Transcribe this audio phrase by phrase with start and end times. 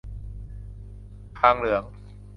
[1.39, 1.83] คางเหลือง